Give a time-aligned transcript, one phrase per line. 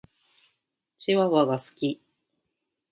[0.97, 2.01] チワワが好き。